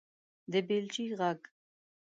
[0.51, 1.39] _د بېلچې غږ